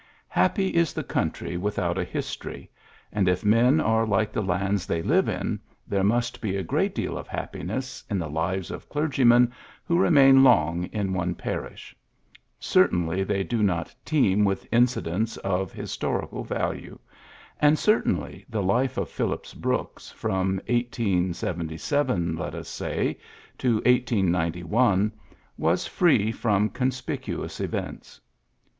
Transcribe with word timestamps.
Happy 0.29 0.69
is 0.69 0.93
the 0.93 1.03
country 1.03 1.57
without 1.57 1.95
a 1.95 2.03
history; 2.03 2.71
and, 3.13 3.27
if 3.29 3.45
men 3.45 3.79
are 3.79 4.03
like 4.03 4.31
the 4.31 4.41
lands 4.41 4.87
they 4.87 5.03
live 5.03 5.29
in, 5.29 5.59
there 5.87 6.03
must 6.03 6.41
be 6.41 6.55
a 6.55 6.63
great 6.63 6.95
deal 6.95 7.15
of 7.19 7.27
happiness 7.27 8.03
in 8.09 8.17
the 8.17 8.27
lives 8.27 8.71
of 8.71 8.89
clergymen 8.89 9.51
who 9.83 9.99
remain 9.99 10.43
long 10.43 10.85
in 10.85 11.13
one 11.13 11.35
parish. 11.35 11.95
Certainly, 12.59 13.23
they 13.25 13.43
do 13.43 13.61
not 13.61 13.93
teem 14.03 14.43
with 14.43 14.67
incidents 14.71 15.37
of 15.37 15.71
historical 15.71 16.43
value; 16.43 16.97
and, 17.59 17.77
certainly, 17.77 18.43
the 18.49 18.63
life 18.63 18.97
of 18.97 19.07
Phillips 19.07 19.53
Brooks 19.53 20.11
fi'om 20.17 20.55
1877 20.67 22.35
let 22.37 22.55
us 22.55 22.69
say 22.69 23.19
to 23.59 23.75
1891 23.75 25.11
was 25.59 25.85
free 25.85 26.31
from 26.31 26.69
conspicuous 26.69 27.59
events. 27.61 28.19